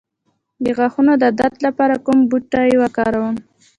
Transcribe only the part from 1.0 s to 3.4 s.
د درد لپاره کوم بوټی وکاروم؟